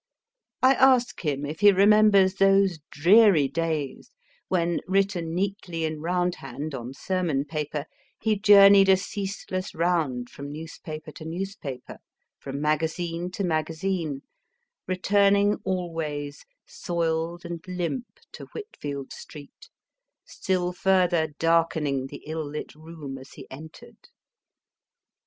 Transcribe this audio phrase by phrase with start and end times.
[0.63, 4.09] I ask him if he remembers those dreary days
[4.47, 7.85] when, written neatly in round hand on sermon paper,
[8.19, 11.99] he journeyed a ceaseless round from newspaper to newspaper,
[12.39, 14.23] from magazine to magazine,
[14.87, 19.69] returning always soiled and limp to Whitfield Street,
[20.25, 24.07] still further darkening the ill lit room as he entered.